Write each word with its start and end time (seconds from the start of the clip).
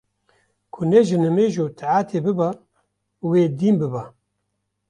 ku 0.71 0.79
ne 0.89 0.99
ji 1.07 1.17
nimêj 1.23 1.53
û 1.63 1.65
taetê 1.79 2.19
biba 2.25 2.49
wê 3.29 3.43
dîn 3.59 3.75
biba 3.81 4.03